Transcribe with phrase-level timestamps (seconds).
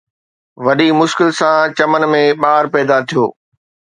[0.65, 3.23] وڏي مشڪل سان چمن ۾ ٻار پيدا ٿيو.